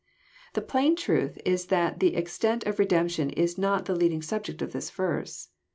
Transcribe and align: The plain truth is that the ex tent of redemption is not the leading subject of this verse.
The 0.53 0.63
plain 0.63 0.95
truth 0.95 1.37
is 1.45 1.67
that 1.67 1.99
the 1.99 2.15
ex 2.15 2.35
tent 2.35 2.63
of 2.63 2.79
redemption 2.79 3.29
is 3.29 3.59
not 3.59 3.85
the 3.85 3.93
leading 3.93 4.23
subject 4.23 4.63
of 4.63 4.71
this 4.71 4.89
verse. 4.89 5.49